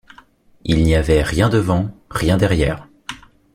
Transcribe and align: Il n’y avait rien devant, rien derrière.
Il 0.63 0.81
n’y 0.83 0.95
avait 0.95 1.21
rien 1.21 1.47
devant, 1.47 1.95
rien 2.09 2.35
derrière. 2.35 2.87